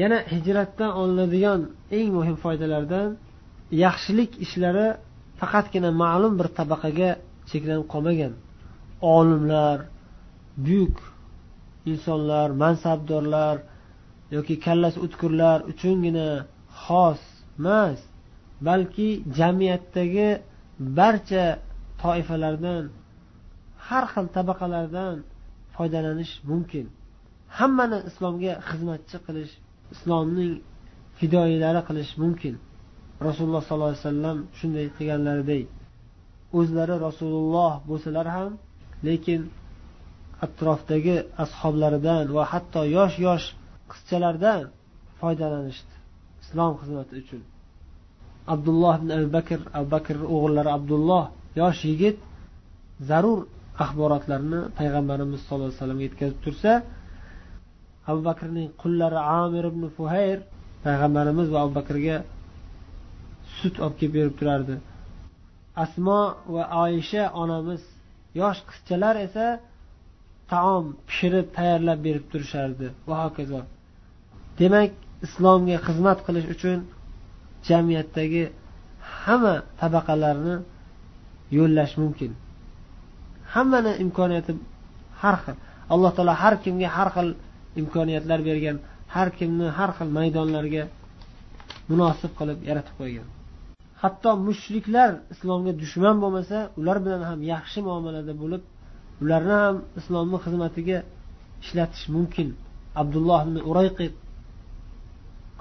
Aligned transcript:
yana 0.00 0.18
hijratdan 0.32 0.90
olinadigan 1.00 1.60
eng 1.98 2.08
muhim 2.16 2.36
foydalardan 2.44 3.08
yaxshilik 3.84 4.32
ishlari 4.44 4.88
faqatgina 5.40 5.90
ma'lum 6.02 6.32
bir 6.40 6.48
tabaqaga 6.58 7.10
cheklanib 7.50 7.86
qolmagan. 7.92 8.32
Olimlar 9.16 9.78
buyuk 10.64 10.96
insonlar 11.90 12.48
mansabdorlar 12.62 13.56
yoki 14.36 14.54
kallasi 14.66 14.98
o'tkirlar 15.04 15.58
uchungina 15.72 16.28
xos 16.84 17.22
emas 17.58 18.00
balki 18.68 19.08
jamiyatdagi 19.38 20.28
barcha 20.98 21.46
toifalardan 22.02 22.84
har 23.86 24.04
xil 24.12 24.26
tabaqalardan 24.36 25.16
foydalanish 25.74 26.34
mumkin. 26.50 26.86
Hammani 27.58 27.98
islomga 28.08 28.52
xizmatchi 28.68 29.18
qilish 29.26 29.54
islomning 29.94 30.52
fidoyilari 31.18 31.80
qilish 31.88 32.12
mumkin. 32.22 32.54
Rasululloh 33.28 33.62
sollallohu 33.68 33.92
alayhi 33.92 34.04
vasallam 34.06 34.38
shunday 34.58 34.86
qilganlaridek 34.96 35.64
o'zlari 36.58 36.94
rasululloh 37.06 37.72
bo'lsalar 37.88 38.26
ham 38.36 38.52
lekin 39.06 39.40
atrofdagi 40.46 41.16
ashoblaridan 41.44 42.24
va 42.36 42.44
hatto 42.52 42.80
yosh 42.96 43.16
yosh 43.26 43.46
qizchalardan 43.92 44.60
foydalanishdi 45.20 45.94
islom 46.42 46.72
xizmati 46.80 47.12
uchun. 47.22 47.42
Abdulloh 48.54 48.94
ibn 49.00 49.10
abu 49.18 49.28
bakr 49.36 49.60
abu 49.78 49.88
bakr 49.94 50.16
o'g'illari 50.34 50.70
abdulloh 50.78 51.24
yosh 51.60 51.80
yigit 51.90 52.16
zarur 53.10 53.40
axborotlarni 53.84 54.60
payg'ambarimiz 54.78 55.40
sallallohu 55.44 55.68
alayhi 55.68 55.78
vasallamga 55.80 56.04
yetkazib 56.08 56.38
tursa 56.44 56.72
abu 58.10 58.20
bakrning 58.28 58.68
qullari 58.82 59.20
amir 59.42 59.64
ibn 59.72 59.82
fuhayr 59.96 60.38
payg'ambarimiz 60.84 61.48
va 61.54 61.58
abu 61.64 61.72
bakrga 61.80 62.16
sut 63.58 63.74
olib 63.84 63.96
kelib 63.98 64.14
berib 64.18 64.34
turardi. 64.40 64.74
Asmo 65.84 66.20
va 66.54 66.64
oyisha 66.84 67.24
onamiz 67.42 67.82
yosh 68.40 68.60
qizchalar 68.68 69.14
esa 69.26 69.46
taom 70.52 70.84
pishirib 71.08 71.46
tayyorlab 71.56 71.98
berib 72.06 72.24
turishardi. 72.32 72.86
Va 73.08 73.16
hokazo. 73.24 73.60
Demak 74.58 74.90
islomga 75.26 75.76
xizmat 75.86 76.18
qilish 76.26 76.48
uchun 76.54 76.78
jamiyatdagi 77.68 78.44
hamma 79.22 79.54
tabaqalarni 79.80 80.56
yo'llash 81.56 81.94
mumkin. 82.02 82.32
Hammani 83.54 83.92
imkoniyati 84.04 84.52
har 85.22 85.36
xil. 85.44 85.56
Alloh 85.94 86.10
taolo 86.16 86.34
har 86.42 86.54
kimga 86.64 86.88
har 86.96 87.08
xil 87.16 87.28
imkoniyatlar 87.80 88.40
bergan 88.48 88.76
har 89.14 89.28
kimni 89.38 89.66
har 89.78 89.90
xil 89.98 90.08
maydonlarga 90.18 90.82
munosib 91.90 92.32
qilib 92.38 92.58
yaratib 92.68 92.94
qo'ygan. 93.00 93.26
Hatto 94.02 94.30
mushriklar 94.46 95.10
islomga 95.34 95.72
dushman 95.82 96.16
bo'lmasa 96.22 96.58
ular 96.80 96.98
bilan 97.04 97.22
ham 97.30 97.40
yaxshi 97.52 97.78
muomalada 97.88 98.32
bo'lib 98.42 98.62
ularni 99.22 99.54
ham 99.64 99.76
islomni 100.00 100.38
xizmatiga 100.44 100.98
ishlatish 101.64 102.06
mumkin. 102.16 102.48
Abdulloh 103.00 103.40
ibn 103.46 103.56
urayqid 103.70 104.14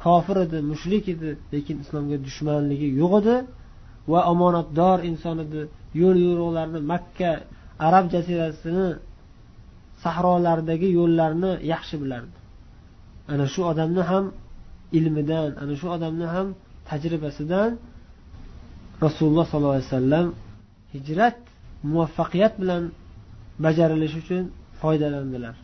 kofir 0.04 0.38
edi 0.46 0.58
mushrik 0.72 1.06
edi 1.16 1.30
lekin 1.54 1.78
islomga 1.84 2.18
dushmanligi 2.28 2.88
yo'q 3.02 3.14
edi 3.22 3.36
va 4.12 4.20
omonatdor 4.34 4.98
inson 5.10 5.38
edi. 5.46 5.62
Yo'l 6.02 6.18
yo'riqlarni 6.28 6.80
makka 6.92 7.32
arab 7.88 8.06
jazirasini 8.14 8.88
sahrolardagi 10.04 10.90
yo'llarni 11.00 11.52
yaxshi 11.74 11.96
bilardi. 12.04 12.38
Ana 13.32 13.46
shu 13.54 13.62
odamni 13.72 14.04
ham 14.12 14.26
ilmidan 14.98 15.50
ana 15.62 15.74
shu 15.82 15.88
odamni 15.96 16.28
ham 16.36 16.48
tajribasidan 16.90 17.72
rasululloh 19.06 19.46
sollallohu 19.52 19.76
alayhi 19.78 19.90
vasallam 19.92 20.28
hijrat 20.94 21.38
muvaffaqiyat 21.92 22.54
bilan 22.62 22.84
bajarilishi 23.66 24.18
uchun 24.24 24.44
foydalandilar. 24.82 25.56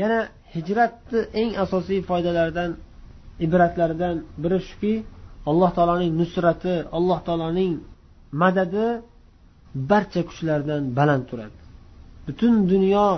Yana 0.00 0.20
hijratni 0.54 1.20
eng 1.40 1.50
asosiy 1.64 2.00
foydalaridan 2.10 2.70
ibratlaridan 3.46 4.16
biri 4.42 4.58
shuki 4.68 4.94
alloh 5.50 5.70
taoloning 5.76 6.12
nusrati 6.20 6.74
alloh 6.96 7.18
taoloning 7.26 7.72
madadi 8.42 8.86
barcha 9.90 10.22
kuchlardan 10.28 10.82
baland 10.98 11.24
turadi. 11.30 11.58
Butun 12.28 12.54
dunyo 12.72 13.08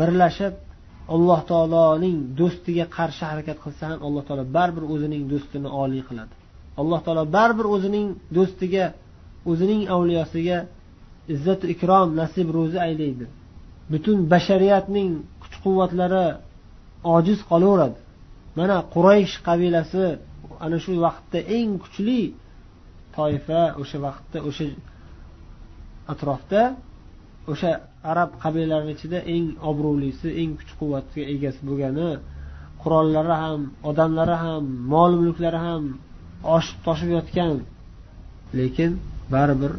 birlashib 0.00 0.54
alloh 1.14 1.40
taoloning 1.50 2.16
do'stiga 2.40 2.84
qarshi 2.96 3.24
harakat 3.30 3.56
qilsa 3.64 3.82
ham 3.90 3.98
alloh 4.06 4.22
taolo 4.28 4.44
baribir 4.56 4.84
o'zining 4.94 5.22
do'stini 5.32 5.68
oliy 5.82 6.02
qiladi. 6.08 6.34
Alloh 6.80 7.00
taolo 7.06 7.24
baribir 7.36 7.66
o'zining 7.74 8.08
do'stiga 8.36 8.84
o'zining 9.50 9.82
avliyosiga 9.94 10.58
izzatu 11.34 11.64
ikrom 11.74 12.08
nasib 12.20 12.46
ro'zi 12.56 12.78
aylaydi. 12.86 13.26
Butun 13.92 14.18
bashariyatning 14.32 15.10
kuch 15.42 15.56
quvvatlari 15.64 16.26
ojiz 17.16 17.38
qolaveradi. 17.50 17.98
Mana 18.58 18.76
quraysh 18.94 19.34
qabilasi 19.46 20.04
ana 20.64 20.76
shu 20.84 20.92
vaqtda 21.06 21.38
eng 21.58 21.70
kuchli 21.82 22.20
toifa 23.16 23.62
o'sha 23.82 23.98
vaqtda 24.06 24.38
o'sha 24.48 24.66
atrofda 26.12 26.62
o'sha 27.52 27.70
arab 28.10 28.30
qabilalari 28.42 28.90
ichida 28.96 29.18
eng 29.34 29.46
obro'lisi 29.70 30.28
eng 30.40 30.50
kuch 30.58 30.72
quvvatga 30.80 31.22
egasi 31.34 31.60
bo'lgani 31.68 32.08
qurollari 32.82 33.34
ham 33.42 33.60
odamlari 33.90 34.36
ham 34.44 34.62
mol 34.92 35.12
mulklari 35.22 35.60
ham 35.66 35.82
oshib 36.56 36.78
toshib 36.86 37.10
yotgan. 37.16 37.56
Lekin 38.58 38.90
baribir 39.34 39.72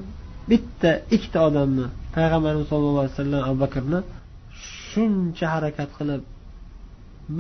bitta 0.50 0.92
ikkita 1.16 1.40
odamni 1.50 1.86
payg'ambarimiz 2.16 2.68
sollallohu 2.72 3.04
alayhi 3.04 3.16
vasallam 3.16 3.42
abu 3.50 3.58
bakrni 3.66 4.00
shuncha 4.90 5.46
harakat 5.54 5.90
qilib 5.98 6.22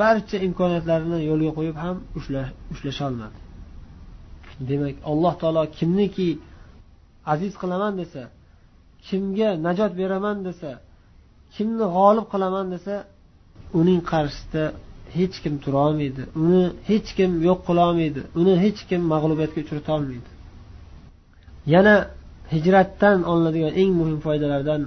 barcha 0.01 0.37
imkoniyatlarini 0.47 1.19
yo'lga 1.29 1.51
qo'yib 1.57 1.77
ham 1.83 1.97
ushlasholmadi 2.73 3.37
demak 4.69 4.95
alloh 5.11 5.33
taolo 5.41 5.63
kimniki 5.77 6.29
aziz 7.33 7.53
qilaman 7.61 7.93
desa 8.01 8.21
kimga 9.07 9.49
najot 9.67 9.91
beraman 10.01 10.37
desa 10.47 10.69
kimni 11.55 11.85
g'olib 11.95 12.25
qilaman 12.33 12.65
desa 12.75 12.95
uning 13.79 14.01
qarshisida 14.11 14.63
hech 15.17 15.35
kim 15.43 15.53
turolmaydi 15.63 16.23
uni 16.43 16.63
hech 16.89 17.09
kim 17.17 17.31
yo'q 17.47 17.59
qilolmaydi 17.69 18.21
uni 18.39 18.53
hech 18.63 18.79
kim 18.89 19.01
mag'lubiyatga 19.13 19.59
uchratolmaydi 19.65 20.29
yana 21.73 21.95
hijratdan 22.53 23.17
olinadigan 23.31 23.73
eng 23.81 23.91
muhim 23.99 24.19
foydalardan 24.25 24.81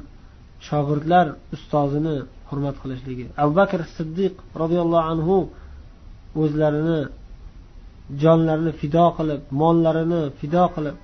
shogirdlar 0.68 1.26
ustozini 1.54 2.16
hurmat 2.48 2.76
qilishligi. 2.82 3.24
Abu 3.42 3.52
bakr 3.60 3.80
siddiq 3.96 4.34
roziyallohu 4.62 5.04
anhu 5.12 5.36
o'zlarini 6.42 7.00
jonlarini 8.22 8.72
fido 8.80 9.06
qilib 9.18 9.40
mollarini 9.62 10.22
fido 10.40 10.64
qilib 10.74 10.96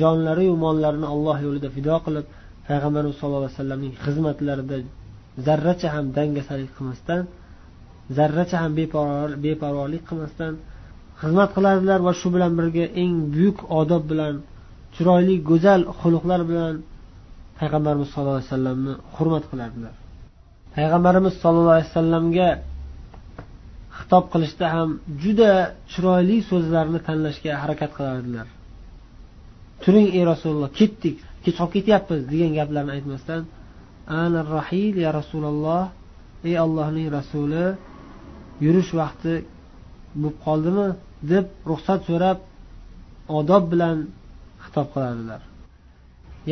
jonlariyu 0.00 0.54
mollarini 0.64 1.06
alloh 1.14 1.36
yo'lida 1.46 1.68
fido 1.76 1.96
qilib 2.06 2.26
payg'ambarimiz 2.68 3.16
sallallohu 3.18 3.42
alayhi 3.44 3.56
vasallamning 3.58 3.94
xizmatlarida 4.04 4.76
zarracha 5.46 5.88
ham 5.94 6.06
dangasalik 6.16 6.70
qilmasdan 6.76 7.22
zarracha 8.18 8.56
ham 8.62 8.72
beparvolik 9.46 10.02
qilmasdan 10.08 10.52
xizmat 11.20 11.50
qilardilar 11.56 12.00
va 12.06 12.12
shu 12.20 12.28
bilan 12.34 12.52
birga 12.58 12.84
eng 13.02 13.14
buyuk 13.34 13.58
odob 13.80 14.02
bilan 14.10 14.34
chiroyli 14.94 15.36
go'zal 15.50 15.80
xulqlar 16.00 16.40
bilan 16.50 16.74
payg'ambarimiz 17.58 18.08
sallallohu 18.12 18.38
alayhi 18.38 18.50
vasallamni 18.50 18.92
hurmat 19.16 19.44
qilardilar. 19.50 19.94
Payg'ambarimiz 20.76 21.34
sollallohu 21.42 21.76
alayhi 21.76 21.90
vasallamga 21.92 22.48
xitob 23.98 24.24
qilishda 24.32 24.66
ham 24.74 24.90
juda 25.22 25.50
chiroyli 25.92 26.36
so'zlarni 26.50 26.98
tanlashga 27.08 27.52
harakat 27.62 27.90
qilardilar. 27.98 28.46
Turing 29.82 30.08
ey 30.18 30.24
rasululloh 30.32 30.70
ketdik 30.80 31.16
kech 31.46 31.56
qolib 31.58 31.72
ketyapmiz 31.76 32.20
degan 32.32 32.52
gaplarni 32.58 32.92
aytmasdan 32.96 33.42
ana 34.22 34.40
rahil 34.56 34.94
ya 35.04 35.10
rasululloh 35.18 35.84
ey 36.48 36.54
allohning 36.64 37.08
rasuli 37.18 37.66
yurish 38.64 38.90
vaqti 39.00 39.34
bo'lib 40.20 40.36
qoldimi? 40.46 40.88
deb 41.32 41.46
ruxsat 41.70 42.00
so'rab 42.08 42.38
odob 43.38 43.64
bilan 43.72 43.96
xitob 44.64 44.86
qiladilar. 44.94 45.40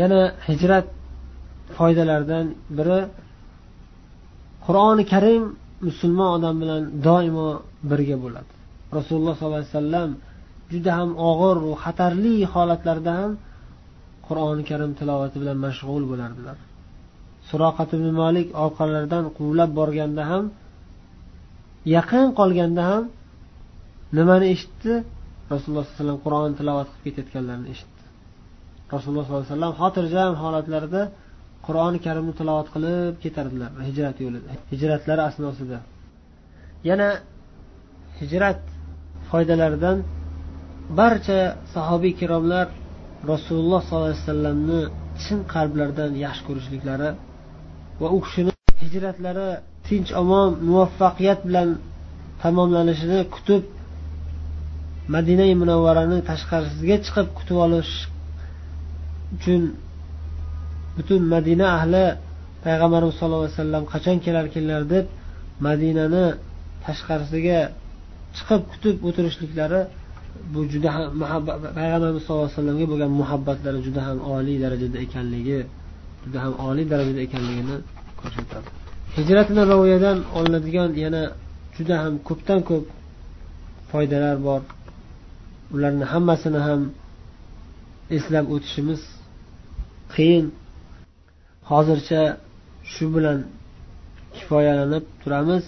Yana 0.00 0.20
hijrat 0.48 0.86
foydalaridan 1.76 2.46
biri 2.78 3.00
qur'oni 4.66 5.04
karim 5.12 5.42
musulmon 5.88 6.28
odam 6.36 6.56
bilan 6.62 6.82
doimo 7.06 7.48
birga 7.90 8.16
bo'ladi. 8.24 8.52
Rasululloh 8.98 9.34
sollallohu 9.36 9.62
alayhi 9.62 9.76
vasallam 9.76 10.10
juda 10.72 10.90
ham 10.98 11.10
og'ir 11.30 11.56
va 11.66 11.74
xatarli 11.84 12.36
holatlarda 12.52 13.12
ham 13.20 13.32
qur'oni 14.28 14.62
karim 14.70 14.92
tilovati 15.00 15.36
bilan 15.42 15.58
mashg'ul 15.66 16.04
bo'lardilar. 16.10 16.56
Suroqat 17.48 17.90
ibn 17.96 18.08
molik 18.20 18.48
orqalaridan 18.64 19.24
quvlab 19.38 19.70
borganda 19.78 20.22
ham 20.30 20.44
yaqin 21.96 22.26
qolganda 22.40 22.82
ham 22.90 23.02
nimani 24.18 24.46
eshitdi? 24.54 24.94
Rasululloh 25.52 25.84
sallallohu 25.84 25.96
alayhi 25.96 26.02
vasallam 26.02 26.20
qur'on 26.26 26.52
tilovat 26.58 26.88
qilib 26.90 27.04
ketayotganlarini 27.06 27.68
eshitdi. 27.74 28.02
Rasululloh 28.94 29.24
sollallohu 29.26 29.44
alayhi 29.44 29.54
vasallam 29.54 29.74
xotirjam 29.82 30.32
holatlarida 30.42 31.02
qur'oni 31.66 31.98
karimni 32.06 32.34
tilovat 32.40 32.68
qilib 32.74 33.14
ketardilar 33.24 33.70
hijrat 33.88 34.16
yo'lida 34.24 34.50
hijratlari 34.72 35.22
asnosida. 35.30 35.78
Yana 36.88 37.08
hijrat 38.20 38.60
foydalaridan 39.30 39.96
barcha 41.00 41.40
sahobiy 41.74 42.12
kiromlar 42.20 42.66
rasululloh 43.32 43.80
sollallohu 43.86 44.08
alayhi 44.10 44.22
vasallamni 44.24 44.80
chin 45.22 45.38
qalblaridan 45.54 46.12
yaxshi 46.24 46.42
ko'rishliklari 46.48 47.10
va 48.00 48.08
u 48.16 48.18
kishini 48.24 48.52
hijratlari 48.82 49.48
tinch 49.86 50.10
omon 50.22 50.48
muvaffaqiyat 50.68 51.40
bilan 51.48 51.68
tamomlanishini 52.42 53.20
kutib 53.34 53.62
madina 55.14 55.44
munavvarani 55.62 56.18
tashqarisiga 56.30 56.96
chiqib 57.06 57.28
kutib 57.38 57.56
olish 57.66 57.92
uchun 59.36 59.62
butun 60.96 61.22
madina 61.34 61.66
ahli 61.78 62.04
payg'ambarimiz 62.64 63.14
sallallohu 63.18 63.44
alayhi 63.44 63.58
vasallam 63.58 63.84
qachon 63.92 64.16
kelarkinlar 64.24 64.82
deb 64.94 65.06
madinani 65.66 66.26
tashqarisiga 66.86 67.60
chiqib 68.36 68.62
kutib 68.72 68.96
o'tirishliklari 69.08 69.80
bu 70.52 70.60
juda 70.72 70.88
ham 70.94 71.42
payg'ambarimiz 71.78 72.22
sallallohu 72.24 72.46
alayhi 72.46 72.58
vasallamga 72.58 72.86
bo'lgan 72.92 73.12
muhabbatlari 73.20 73.78
juda 73.86 74.00
ham 74.08 74.18
oliy 74.34 74.56
darajada 74.64 74.98
ekanligi 75.06 75.58
juda 76.24 76.38
ham 76.44 76.54
oliy 76.68 76.86
darajada 76.92 77.20
ekanligini 77.26 77.76
ko'rsatadi. 78.20 78.68
Hijrat 79.16 79.48
nabaviyadan 79.60 80.18
olinadigan 80.38 80.90
yana 81.04 81.22
juda 81.76 81.94
ham 82.02 82.14
ko'pdan 82.28 82.60
ko'p 82.68 82.84
foydalar 83.90 84.36
bor. 84.48 84.60
Ularni 85.74 86.04
hammasini 86.12 86.60
ham 86.66 86.80
eslab 88.16 88.46
o'tishimiz 88.54 89.02
qiyin. 90.14 90.46
Hozircha 91.70 92.22
shu 92.92 93.04
bilan 93.14 93.38
kifoyalanib 94.36 95.04
turamiz 95.22 95.64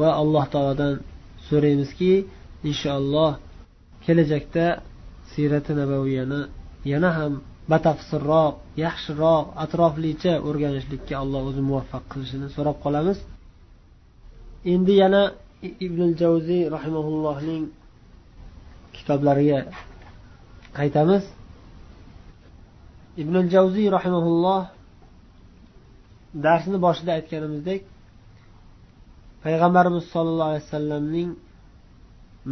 va 0.00 0.08
alloh 0.20 0.44
taolodan 0.52 0.94
so'raymizki 1.48 2.12
inshaalloh 2.70 3.32
kelajakda 4.06 4.66
siyrati 5.32 5.72
nabaviyani 5.80 6.40
yana 6.92 7.10
ham 7.18 7.32
batafsilroq 7.70 8.54
yaxshiroq 8.84 9.44
atroflicha 9.64 10.32
o'rganishlikka 10.48 11.14
alloh 11.22 11.40
o'zi 11.50 11.62
muvaffaq 11.68 12.04
qilishini 12.12 12.48
so'rab 12.56 12.76
qolamiz. 12.84 13.18
Endi 14.72 14.94
yana 15.02 15.22
ibn 15.86 16.00
javziy 16.20 16.62
rahimaullohning 16.76 17.64
kitoblariga 18.96 19.58
qaytamiz. 20.78 21.24
Ibn 23.22 23.34
javziy 23.54 23.86
rahimaulloh 23.96 24.62
darsni 26.44 26.78
boshida 26.86 27.10
aytganimizdek 27.18 27.80
payg'ambarimiz 29.44 30.04
sollallohu 30.14 30.48
alayhi 30.50 30.66
vasallamning 30.66 31.30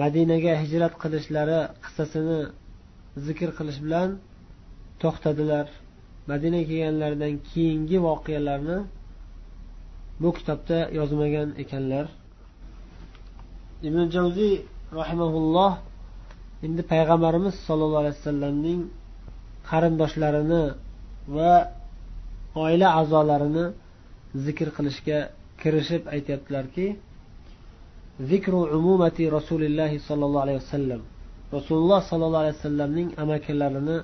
madinaga 0.01 0.53
hijrat 0.63 0.95
qilishlari 1.03 1.61
qissasini 1.85 2.41
zikr 3.27 3.49
qilish 3.59 3.81
bilan 3.85 4.09
to'xtadilar. 5.03 5.67
Madinaga 6.31 6.67
kelganlaridan 6.71 7.35
keyingi 7.51 7.99
voqealarni 8.07 8.79
bu 10.23 10.29
kitobda 10.37 10.79
yozmagan 10.99 11.49
ekanlar. 11.63 12.07
Ibn 13.89 14.01
javziy 14.15 14.55
rahimaulloh 15.01 15.73
endi 16.67 16.83
payg'ambarimiz 16.93 17.55
sollallohu 17.67 18.03
alayhi 18.03 18.17
vasallamning 18.21 18.81
qarindoshlarini 19.71 20.65
va 21.37 21.53
oila 22.65 22.89
a'zolarini 23.01 23.65
zikr 24.47 24.69
qilishga 24.77 25.19
kirishib 25.63 26.03
aytyaptilarki 26.15 26.87
zikru 28.21 28.61
umumati 28.77 29.31
rasulillahi 29.31 29.99
sollallohu 30.09 30.43
alayhi 30.47 30.61
vasallam. 30.65 31.03
Rasululloh 31.53 32.01
sollallohu 32.11 32.43
alayhi 32.45 32.57
vasallamning 32.59 33.09
amakilarini 33.23 33.97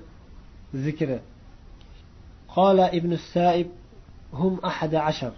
zikri. 0.85 1.19
Qola 2.55 2.91
ibn 2.99 3.12
saib 3.33 3.69
hum 4.33 4.61
ahada 4.62 4.99
ashar. 5.11 5.35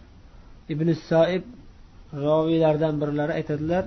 Ibn 0.68 0.88
saib 1.08 1.42
roviylardan 2.12 2.94
birlari 3.00 3.32
aytadilar 3.38 3.84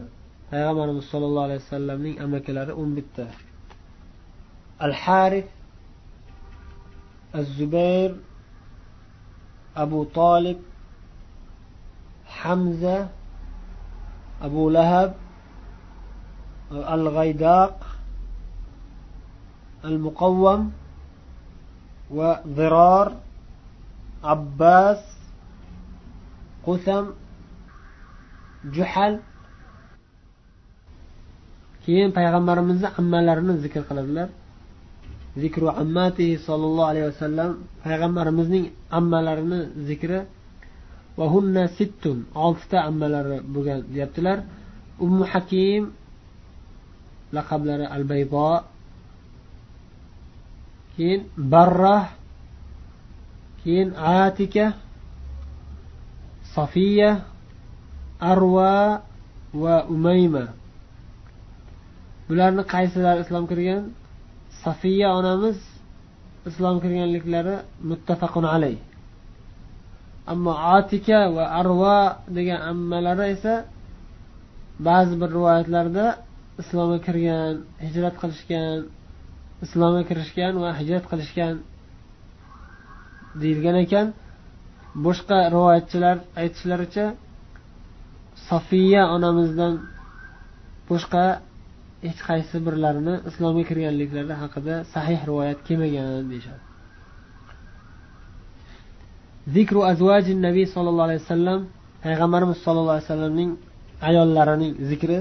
payg'ambarimiz 0.52 1.06
sollallohu 1.12 1.48
alayhi 1.48 1.62
vasallamning 1.66 2.16
amakilari 2.26 2.74
o'n 2.82 2.90
bitta. 2.98 3.26
Al 4.86 4.94
harif 5.04 5.48
az 7.40 7.48
zubayr 7.58 8.12
abu 9.84 10.00
tolib 10.18 10.60
hamza 12.40 12.98
abu 14.42 14.70
lahab 14.70 15.12
al 16.72 17.04
g'aydaq 17.16 17.76
al 19.84 19.98
muqavvam 20.06 20.72
va 22.18 22.42
zirar 22.58 23.08
abbas 24.24 25.00
qusam 26.66 27.06
juhal. 28.76 29.14
Keyin 31.86 32.10
payg'ambarimizni 32.18 32.88
ammalarini 33.00 33.54
zikr 33.64 33.82
qiladilar. 33.90 34.30
Zikru 35.42 35.68
ammatihi 35.84 36.36
sollallohu 36.48 36.90
alayhi 36.92 37.08
vasallam 37.12 37.52
payg'ambarimizning 37.84 38.66
ammalarini 39.00 39.60
zikri 39.88 40.20
vahunna 41.20 41.64
sittun 41.78 42.18
oltita 42.46 42.78
ammalari 42.90 43.38
bo'lgan 43.54 43.80
deyaptilar. 43.94 44.38
Ummu 45.06 45.24
hakim 45.34 45.84
laqablari 47.36 47.86
al 47.96 48.04
baybo 48.12 48.50
keyin 50.96 51.22
barrah 51.54 52.06
keyin 53.62 53.90
atika 53.96 54.66
sofiya 56.56 57.10
arva 58.32 59.04
va 59.62 59.76
umayma. 59.96 60.46
Bularni 62.28 62.64
qaysilari 62.74 63.20
islom 63.26 63.46
kirgan? 63.52 63.84
Safiya 64.64 65.08
onamiz 65.20 65.58
islom 66.50 66.76
kirganliklari 66.84 67.56
muttafaqun 67.90 68.46
alayh. 68.56 68.80
Ammo 70.32 70.54
atika 70.78 71.20
va 71.36 71.46
arva 71.62 71.98
degan 72.38 72.60
ammalari 72.72 73.26
esa 73.36 73.54
ba'zi 74.88 75.14
bir 75.22 75.30
rivoyatlarda 75.38 76.06
islomga 76.62 77.00
kirgan 77.08 77.54
hijrat 77.86 78.16
qilishgan 78.22 78.78
islomga 79.66 80.02
kirishgan 80.10 80.54
va 80.64 80.70
hijrat 80.80 81.06
qilishgan 81.12 81.56
deyilgan 83.42 83.78
ekan. 83.86 84.08
Boshqa 85.06 85.38
rivoyatchilar 85.56 86.18
aytishlaricha 86.42 87.06
sofiya 88.50 89.04
onamizdan 89.16 89.74
boshqa 90.90 91.24
hech 92.08 92.22
qaysi 92.30 92.58
birlarini 92.68 93.16
islomga 93.30 93.64
kirganliklari 93.70 94.36
haqida 94.44 94.76
sahih 94.94 95.20
rivoyat 95.30 95.60
kelmagan 95.68 96.08
deyishadi. 96.32 96.62
Zikru 99.54 99.80
azvaji 99.92 100.34
nabiy 100.48 100.66
sollallohu 100.76 101.08
alayhi 101.08 101.22
vasallam 101.26 101.60
payg'ambarimiz 102.04 102.58
sollallohu 102.66 102.96
alayhi 102.96 103.08
vasallamning 103.10 103.52
ayollarining 104.10 104.74
zikri. 104.90 105.20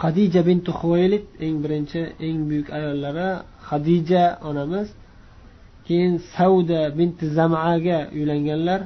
Hadija 0.00 0.40
bintu 0.48 0.70
huvaylid 0.78 1.24
eng 1.44 1.56
birinchi 1.62 2.00
eng 2.26 2.38
buyuk 2.48 2.68
ayollari 2.78 3.28
hadija 3.68 4.24
onamiz. 4.48 4.88
Keyin 5.86 6.14
savda 6.34 6.80
binti 6.98 7.24
zamaga 7.38 7.98
uylanganlar. 8.16 8.80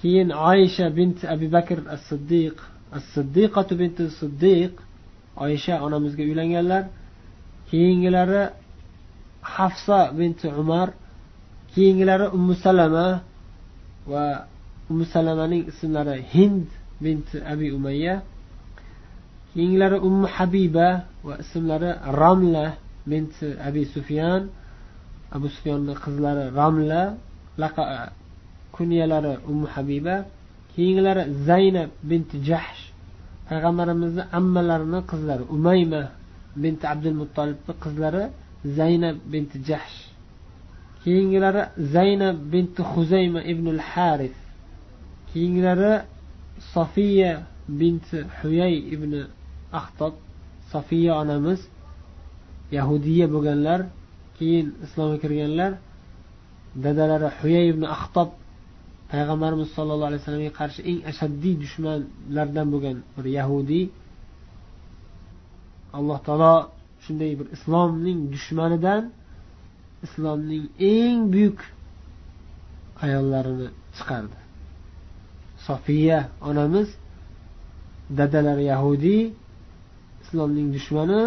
Keyin 0.00 0.28
oysha 0.50 0.86
binti 0.98 1.24
abi 1.34 1.46
bakr 1.56 1.78
as 1.94 2.02
siddiq 2.10 2.56
as 2.96 3.04
siddiqatu 3.14 3.72
binti 3.80 4.04
siddiq 4.20 4.72
oysha 5.44 5.74
onamizga 5.86 6.22
uylanganlar. 6.30 6.82
Keyingilari 7.70 8.42
hafsa 9.56 9.98
binti 10.18 10.48
umar 10.62 10.88
keyingilari 11.74 12.26
ummu 12.36 12.54
salama 12.54 13.22
va 14.06 14.46
ummu 14.90 15.04
salamaning 15.04 15.68
ismlari 15.70 16.22
hind 16.34 16.66
binti 17.00 17.36
abi 17.52 17.72
umayya 17.72 18.22
keyingilari 19.52 19.98
ummu 20.08 20.26
habiba 20.26 20.88
va 21.24 21.34
ismlari 21.40 21.90
ramla 22.20 22.76
binti 23.06 23.46
abi 23.68 23.84
sufyan 23.94 24.42
abu 25.32 25.48
sufyonni 25.48 25.94
qizlari 26.04 26.44
ramla 26.54 27.16
kunyalari 28.72 29.32
ummu 29.50 29.66
habiba 29.74 30.24
keyingilari 30.74 31.22
zaynab 31.48 31.90
binti 32.02 32.36
jahsh 32.48 32.82
payg'ambarimizni 33.48 34.22
ammalarini 34.38 35.00
qizlari 35.10 35.44
umayma 35.56 36.02
binti 36.62 36.84
abdul 36.92 37.16
muttolibni 37.20 37.72
qizlari 37.84 38.22
zaynab 38.78 39.16
binti 39.32 39.58
jahsh. 39.68 40.11
Keyingilari 41.02 41.62
zaynab 41.94 42.36
binti 42.52 42.82
huzayma 42.92 43.40
ibn 43.52 43.66
haris 43.90 44.36
keyingilari 45.30 45.92
sofiya 46.74 47.32
binti 47.80 48.18
huyay 48.38 48.74
ibn 48.94 49.12
ahtob 49.80 50.14
sofiya 50.72 51.12
onamiz. 51.22 51.60
Yahudiya 52.78 53.26
bo'lganlar 53.34 53.80
keyin 54.38 54.66
islomga 54.84 55.18
kirganlar. 55.22 55.72
Dadalari 56.84 57.28
huyay 57.38 57.66
ibn 57.72 57.84
ahtob 57.96 58.28
payg'ambarimiz 59.12 59.68
sollallohu 59.76 60.08
alayhi 60.10 60.22
vasallamga 60.22 60.52
qarshi 60.60 60.80
eng 60.90 60.98
ashaddiy 61.10 61.54
dushmanlardan 61.62 62.66
bo'lgan 62.72 62.96
bir 63.16 63.26
yahudiy 63.38 63.84
alloh 65.98 66.18
taolo 66.26 66.54
shunday 67.04 67.32
bir 67.38 67.46
islomning 67.56 68.18
dushmanidan 68.34 69.02
islomning 70.04 70.64
eng 70.78 71.18
buyuk 71.32 71.58
ayollarini 73.04 73.68
chiqardi. 73.96 74.38
Sofiya 75.66 76.18
onamiz 76.48 76.88
dadalari 78.18 78.64
yahudiy 78.72 79.22
islomning 80.22 80.68
dushmani 80.76 81.22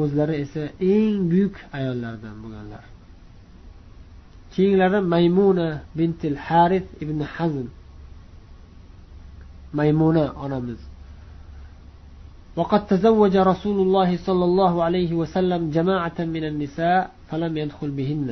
o'zlari 0.00 0.34
esa 0.44 0.62
eng 0.94 1.16
buyuk 1.30 1.56
ayollardan 1.78 2.36
bo'lganlar. 2.42 2.84
Keyinlari 4.54 5.00
maymuna 5.14 5.68
bintil 5.98 6.36
harif 6.46 6.86
ibn 7.02 7.18
hazm 7.34 7.68
maymuna 9.78 10.24
onamiz 10.44 10.80
وقد 12.55 12.81
تزوج 12.87 13.35
رسول 13.37 13.77
الله 13.85 14.09
صلى 14.27 14.45
الله 14.49 14.73
عليه 14.83 15.11
وسلم 15.21 15.61
جماعة 15.71 16.17
من 16.19 16.43
النساء 16.51 17.11
فلم 17.29 17.57
يدخل 17.57 17.89
بهن 17.91 18.29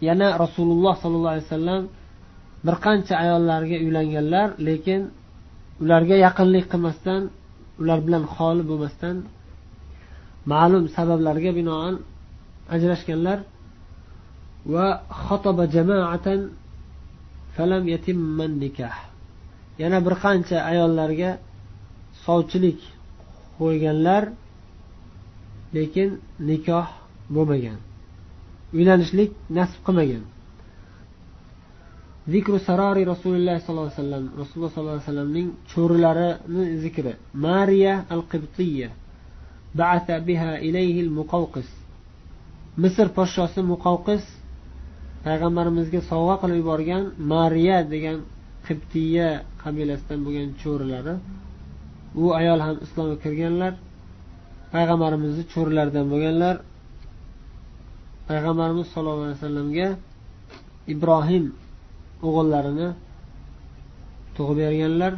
yana 0.00 0.38
rasululloh 0.44 0.96
sollallohu 1.02 1.32
alayhi 1.34 1.48
vasallam 1.48 1.82
bir 2.66 2.74
qancha 2.84 3.14
ayollarga 3.24 3.76
uylanganlar 3.84 4.48
lekin 4.68 5.00
ularga 5.82 6.16
yaqinlik 6.26 6.64
qilmasdan 6.72 7.22
ular 7.80 7.98
bilan 8.06 8.24
xoli 8.34 8.62
bo'lmasdan 8.70 9.16
ma'lum 10.52 10.84
sabablarga 10.96 11.50
binoan 11.58 11.94
ajrashganlar 12.74 13.38
va 14.72 14.86
xotoba 15.24 15.64
jamoatan 15.76 16.40
falam 17.56 17.82
yatimman 17.94 18.52
nikah 18.64 18.96
yana 19.82 19.98
bir 20.06 20.14
qancha 20.24 20.56
ayollarga 20.70 21.30
sovchilik 22.25 22.79
qo'yganlar 23.59 24.23
lekin 25.77 26.09
nikoh 26.49 26.87
bo'lmagan. 27.35 27.79
Uylanishlik 28.77 29.31
nasib 29.57 29.81
qilmagan. 29.87 30.23
Zikru 32.33 32.57
sarori 32.67 33.03
rasululloh 33.13 33.57
sollallohu 33.65 33.87
alayhi 33.89 34.01
vasallam 34.01 34.25
rasululloh 34.41 34.71
sollallohu 34.73 34.95
alayhi 34.97 35.07
vasallamning 35.09 35.47
cho'rilarini 35.71 36.63
zikri. 36.83 37.13
Mariya 37.47 37.93
al 38.13 38.21
qibtiya 38.31 38.89
ba'ata 39.79 40.15
biha 40.27 40.51
ilayhi 40.67 41.01
muqavqis 41.19 41.69
misr 42.83 43.07
podshosi 43.17 43.61
muqavqis 43.73 44.23
payg'ambarimizga 45.25 46.01
sovg'a 46.11 46.35
qilib 46.41 46.57
yuborgan 46.61 47.03
mariya 47.33 47.77
degan 47.93 48.17
qibtiya 48.67 49.27
qabilasidan 49.63 50.19
bo'lgan 50.25 50.49
cho'rilari 50.61 51.13
u 52.21 52.25
ayol 52.39 52.59
ham 52.65 52.75
islomga 52.85 53.15
kirganlar 53.23 53.73
payg'ambarimizni 54.75 55.43
cho'rilaridan 55.53 56.05
bo'lganlar. 56.13 56.55
Payg'ambarimiz 58.29 58.87
sollallohu 58.93 59.25
alayhi 59.27 59.39
vasallamga 59.39 59.87
ibrohim 60.93 61.45
o'g'illarini 62.27 62.87
tug'ib 64.35 64.57
berganlar. 64.63 65.13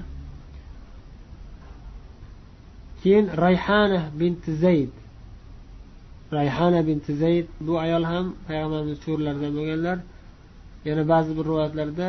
Keyin 3.01 3.25
rayhana 3.45 3.99
binti 4.19 4.51
zayd. 4.63 4.93
Rayhana 6.37 6.79
binti 6.89 7.11
zayd 7.23 7.47
bu 7.67 7.73
ayol 7.85 8.03
ham 8.11 8.25
payg'ambarimiz 8.47 8.97
cho'rilaridan 9.05 9.51
bo'lganlar. 9.57 9.97
Yana 10.87 11.03
ba'zi 11.13 11.31
bir 11.37 11.45
rivoyatlarda 11.49 12.07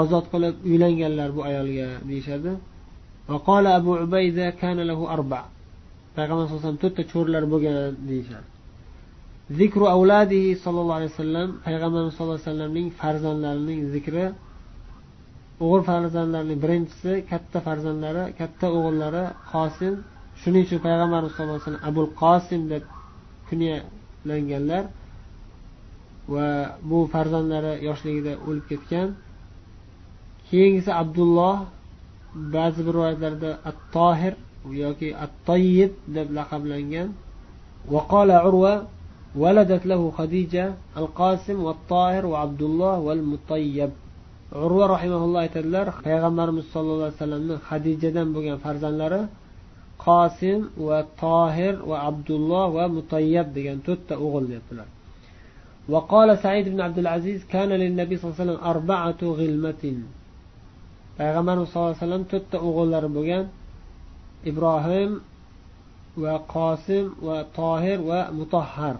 ozod 0.00 0.24
qilib 0.32 0.54
uylanganlar 0.70 1.28
bu 1.36 1.40
ayolga 1.50 1.88
deyishadi. 2.08 2.52
وقال 3.29 3.65
أبو 3.67 3.91
عبيدة 3.95 4.49
كان 4.49 4.77
له 4.89 4.99
أربع 5.15 5.41
payg'ambar 6.19 6.43
sallallohu 6.45 6.59
alayhi 6.59 6.65
vasallam 6.65 6.83
to'rtta 6.85 7.03
cho'rilar 7.11 7.43
bo'lgan 7.53 7.75
deyishadi 8.09 8.47
zikru 9.59 9.85
avladihi 9.95 10.51
sollallohu 10.63 10.97
alayhi 10.99 11.11
vasallam 11.13 11.47
payg'ambarimiz 11.65 12.13
sallallohu 12.15 12.37
alayhi 12.37 12.49
vasallamning 12.49 12.87
farzandlarining 13.01 13.79
zikri 13.95 14.25
o'g'il 15.63 15.81
farzandlarining 15.89 16.59
birinchisi 16.63 17.11
katta 17.31 17.57
farzandlari 17.67 18.23
katta 18.39 18.65
o'g'illari 18.77 19.23
qosim 19.53 19.93
shuning 20.41 20.63
uchun 20.67 20.79
payg'ambarimiz 20.87 21.31
sallallohu 21.35 21.57
alayhi 21.57 21.67
vasallam 21.67 21.85
abul 21.89 22.09
qosim 22.21 22.61
deb 22.73 22.83
kunyalanganlar 23.49 24.83
va 26.33 26.47
bu 26.89 26.97
farzandlari 27.13 27.73
yoshligida 27.87 28.33
o'lib 28.47 28.65
ketgan 28.71 29.07
keyingisi 30.49 30.91
abdulloh 31.01 31.55
ba'zi 32.55 32.81
bir 32.85 32.93
rivoyatlarda 32.97 33.51
at 33.69 33.77
tohir 33.95 34.33
yoki 34.83 35.09
at 35.23 35.33
toyib 35.49 35.91
deb 36.15 36.27
laqablangan 36.37 37.09
وقال 37.93 38.29
عروة 38.31 38.73
ولدت 39.35 39.83
له 39.91 40.01
خديجة 40.19 40.65
القاسم 41.01 41.57
والطاهر 41.65 42.23
وعبد 42.31 42.61
الله 42.69 42.95
والمطيب 43.07 43.91
urva 44.65 44.85
rahimaulloh 44.95 45.39
aytadilar 45.45 45.87
payg'ambarimiz 46.05 46.65
sollallohu 46.73 47.05
alayhi 47.05 47.17
vasallamni 47.21 47.55
hadijadan 47.69 48.27
bo'lgan 48.35 48.57
farzandlari 48.65 49.21
qosim 50.05 50.59
va 50.87 50.99
tohir 51.23 51.73
va 51.89 51.97
abdulloh 52.09 52.65
va 52.77 52.85
mutayyab 52.97 53.47
degan 53.57 53.77
to'rtta 53.87 54.13
o'g'il 54.25 54.45
deyaptilar 54.51 54.87
وقال 55.93 56.29
سعيد 56.45 56.65
بن 56.73 56.79
عبد 56.87 56.99
العزيز 57.03 57.39
كان 57.53 57.69
للنبي 57.81 58.13
صلى 58.17 58.25
الله 58.25 58.35
عليه 58.35 58.43
وسلم 58.43 58.59
أربعة 58.73 59.21
غلمة 59.39 59.83
payg'ambarimiz 61.17 61.67
sallallohu 61.69 61.91
alayhi 61.91 62.03
vasallam 62.03 62.25
to'rtta 62.31 62.57
o'g'illari 62.67 63.09
bo'lgan 63.17 63.45
ibrohim 64.51 65.11
va 66.23 66.35
qosim 66.55 67.05
va 67.27 67.37
tohir 67.59 67.97
va 68.09 68.19
mutahhar 68.39 68.97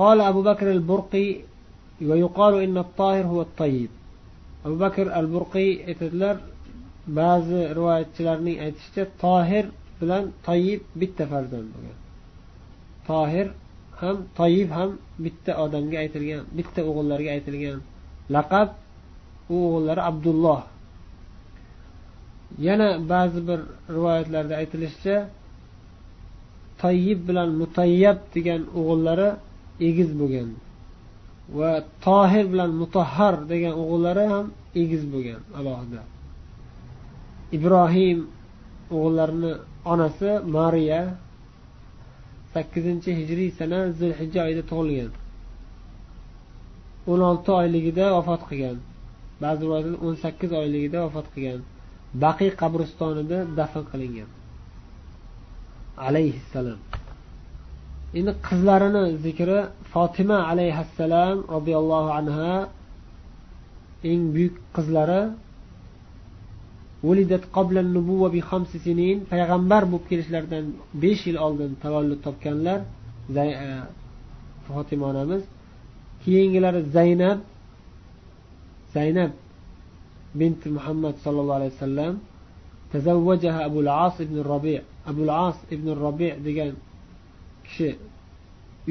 قال 0.00 0.18
أبو 0.20 0.42
بكر 0.42 0.70
البرقي 0.70 1.28
ويقال 2.08 2.54
إن 2.66 2.76
الطاهر 2.78 3.24
هو 3.32 3.40
الطيب 3.42 3.90
أبو 4.66 4.76
بكر 4.84 5.06
البرقي 5.20 5.68
aytadilar 5.90 6.36
ba'zi 7.18 7.60
rivoyatchilarning 7.76 8.56
aytishicha 8.64 9.04
tohir 9.24 9.64
bilan 10.00 10.24
toyib 10.46 10.80
bitta 11.00 11.24
farzand 11.32 11.68
bo'lgan 11.74 11.98
tohir 13.08 13.46
ham 14.00 14.16
toyib 14.40 14.68
ham 14.78 14.90
bitta 15.24 15.52
odamga 15.64 15.96
aytilgan 16.04 16.42
bitta 16.58 16.80
o'g'illarga 16.88 17.30
aytilgan 17.36 17.78
laqab 18.36 18.68
u 19.53 19.55
o'g'illari 19.65 20.01
abdulloh. 20.09 20.61
Yana 22.67 22.89
ba'zi 23.11 23.39
bir 23.49 23.59
rivoyatlarda 23.95 24.53
aytilishicha 24.61 25.17
toyib 26.81 27.19
bilan 27.29 27.49
mutayyab 27.61 28.19
degan 28.35 28.61
o'g'illari 28.79 29.29
egiz 29.87 30.09
bo'lgan 30.19 30.49
va 31.57 31.71
tohir 32.05 32.45
bilan 32.53 32.71
mutahhar 32.81 33.35
degan 33.51 33.73
o'g'illari 33.81 34.25
ham 34.33 34.45
egiz 34.81 35.03
bo'lgan 35.13 35.41
alohida. 35.59 36.01
Ibrohim 37.57 38.19
o'g'illarini 38.95 39.53
onasi 39.93 40.31
mariya 40.57 41.01
sakkizinchi 42.53 43.09
hijriy 43.19 43.49
sana 43.59 43.79
zulhijja 43.99 44.39
oyida 44.47 44.63
tug'ilgan. 44.71 45.11
O'n 47.11 47.21
olti 47.29 47.51
oyligida 47.61 48.05
vafot 48.15 48.41
qilgan. 48.49 48.77
ba'zi 49.43 49.61
rivoyatlarda 49.65 49.99
o'n 50.05 50.15
sakkiz 50.23 50.51
oyligida 50.61 50.97
vafot 51.05 51.27
qilgan. 51.33 51.61
Baqiy 52.23 52.51
qabristonida 52.61 53.37
dafn 53.59 53.83
qilingan. 53.91 54.29
Alayhissalom. 56.07 56.79
Endi 58.19 58.31
qizlarini 58.47 59.03
zikri 59.25 59.59
fotima 59.93 60.37
alayhissalom 60.51 61.37
roziyallohu 61.55 62.09
anha 62.19 62.53
eng 64.11 64.21
buyuk 64.35 64.55
qizlari 64.75 65.21
payg'ambar 69.31 69.83
bo'lib 69.91 70.05
kelishlaridan 70.11 70.65
besh 71.03 71.21
yil 71.29 71.37
oldin 71.45 71.71
tavallud 71.83 72.19
topganlar 72.27 72.79
e, 73.43 73.45
fotima 74.67 75.05
onamiz. 75.11 75.41
Keyingilari 76.23 76.81
zaynab 76.97 77.37
zaynab 78.97 79.31
bint 80.39 80.61
muhammad 80.77 81.15
sallallohu 81.23 81.59
alayhi 81.59 81.73
vasallam 81.77 82.13
tazavvajaha 82.91 83.59
abul 83.69 83.89
as 84.05 84.15
ibn 84.25 84.37
robi 84.51 84.75
abul 85.09 85.29
as 85.47 85.57
ibn 85.75 85.87
robi 86.03 86.29
degan 86.45 86.73
kishi 87.65 87.89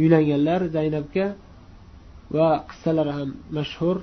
uylanganlar 0.00 0.60
zaynabga 0.76 1.26
va 2.36 2.48
qissalari 2.70 3.12
ham 3.18 3.30
mashhur. 3.56 3.96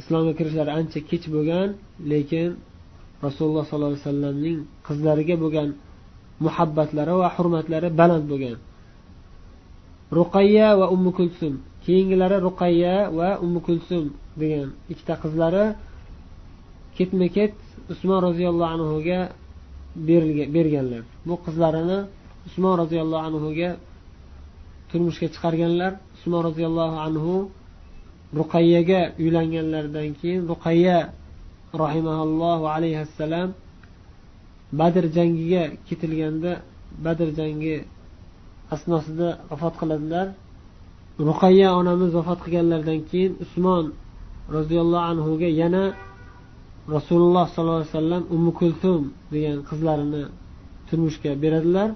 Islomga 0.00 0.32
kirishlari 0.38 0.70
ancha 0.78 1.00
kech 1.10 1.24
bo'lgan 1.34 1.68
lekin 2.12 2.50
rasululloh 3.24 3.64
sollallohu 3.68 3.92
alayhi 3.94 4.06
vasallamning 4.06 4.58
qizlariga 4.86 5.36
bo'lgan 5.44 5.68
muhabbatlari 6.46 7.14
va 7.22 7.28
hurmatlari 7.36 7.88
baland 8.00 8.24
bo'lgan. 8.32 8.56
Ruqayya 10.18 10.68
va 10.80 10.86
ummu 10.94 11.10
kulsum 11.18 11.54
keyingilari 11.84 12.36
ruqayya 12.46 12.94
va 13.18 13.28
ummu 13.44 13.60
kulsum 13.66 14.04
degan 14.40 14.68
ikkita 14.92 15.14
qizlari 15.22 15.64
ketma 16.96 17.26
ket 17.36 17.54
usmon 17.92 18.20
roziyallohu 18.28 18.70
anhuga 18.76 19.20
berganlar. 20.54 21.02
Bu 21.26 21.34
qizlarini 21.46 21.98
usmon 22.48 22.74
roziyallohu 22.82 23.24
anhuga 23.28 23.70
turmushga 24.90 25.28
chiqarganlar. 25.34 25.92
Usmon 26.16 26.40
roziyallohu 26.48 26.96
anhu 27.06 27.34
ruqayyaga 28.38 29.00
uylanganlaridan 29.22 30.08
keyin 30.20 30.42
ruqayya 30.52 30.98
rahimaullohu 31.84 32.64
alayhissalom 32.74 33.48
badr 34.80 35.04
jangiga 35.16 35.64
ketilganda 35.88 36.52
badr 37.04 37.28
jangi 37.38 37.76
asnosida 38.74 39.28
vafot 39.50 39.74
qiladilar. 39.80 40.26
ruqayya 41.29 41.69
onamiz 41.79 42.11
vafot 42.17 42.39
qilganlaridan 42.45 42.99
keyin 43.09 43.31
usmon 43.43 43.85
roziyallohu 44.55 45.05
anhuga 45.11 45.49
yana 45.61 45.83
rasululloh 46.95 47.45
sollallohu 47.53 47.79
alayhi 47.81 47.93
vasallam 47.95 48.23
ummu 48.35 48.51
kulsum 48.59 49.01
degan 49.33 49.57
qizlarini 49.69 50.23
turmushga 50.87 51.31
beradilar 51.43 51.89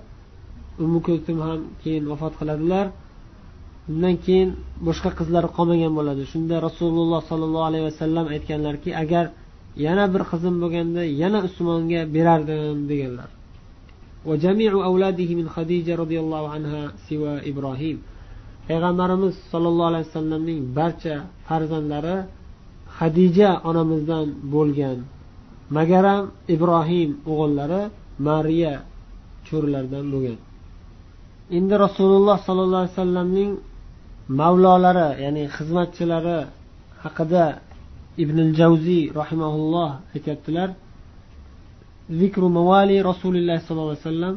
ummu 0.84 1.00
kulsum 1.08 1.38
ham 1.48 1.60
keyin 1.82 2.04
vafot 2.12 2.34
qiladilar 2.40 2.86
undan 3.92 4.16
keyin 4.25 4.50
boshqa 4.88 5.10
qizlari 5.20 5.50
qolmagan 5.58 5.92
bo'ladi 6.00 6.24
shunda 6.32 6.56
rasululloh 6.68 7.22
sollallohu 7.30 7.66
alayhi 7.70 7.86
vasallam 7.90 8.25
aytganlarki 8.36 8.90
agar 9.04 9.25
yana 9.86 10.06
bir 10.13 10.24
qizim 10.32 10.56
bo'lganda 10.63 11.02
yana 11.22 11.40
usmonga 11.48 12.02
berardim 12.16 12.80
deganlar 12.92 13.30
وجميع 14.30 14.72
أولاده 14.90 15.30
من 15.40 15.48
خديجة 15.56 15.96
رضي 16.04 16.18
الله 16.24 16.44
عنها 16.54 16.82
سوى 17.10 17.34
إبراهيم 17.52 17.98
payg'ambarimiz 18.69 19.35
sollallohu 19.51 19.89
alayhi 19.93 20.07
vasallamning 20.09 20.61
barcha 20.79 21.15
farzandlari 21.47 22.17
hadija 22.99 23.51
onamizdan 23.69 24.27
bo'lgan. 24.55 24.99
Magaram 25.77 26.25
ibrohim 26.55 27.11
o'g'illari 27.31 27.83
mariya 28.29 28.75
cho'rilaridan 29.49 30.05
bo'lgan. 30.13 30.39
Endi 31.57 31.75
rasululloh 31.85 32.37
sollallohu 32.47 32.81
alayhi 32.83 32.95
vasallamning 32.97 33.53
mavlolari 34.41 35.09
ya'ni 35.25 35.45
xizmatchilari 35.57 36.39
haqida 37.05 37.45
ibn 38.23 38.39
javziy 38.59 39.05
rahimaulloh 39.21 39.91
aytyaptilar 40.15 40.69
zikru 42.21 42.47
mavali 42.59 42.97
rasululloh 43.11 43.59
sollallohu 43.67 43.91
alayhi 43.93 44.05
vasallam 44.07 44.37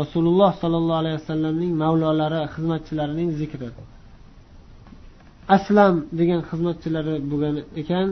rasululloh 0.00 0.50
sollallohu 0.62 1.00
alayhi 1.02 1.16
vasallamning 1.20 1.72
mavlolari 1.82 2.40
xizmatchilarining 2.54 3.30
zikri. 3.40 3.68
Aslam 5.56 5.94
degan 6.18 6.40
xizmatchilari 6.48 7.14
bo'lgan 7.30 7.56
ekan 7.80 8.08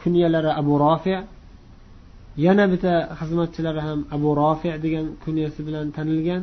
kunyalari 0.00 0.50
abu 0.60 0.74
rofi 0.84 1.14
yana 2.46 2.64
bitta 2.72 2.94
xizmatchilari 3.20 3.80
ham 3.86 4.00
abu 4.16 4.28
rofi 4.40 4.70
degan 4.84 5.06
kunyasi 5.24 5.60
bilan 5.68 5.86
tanilgan. 5.96 6.42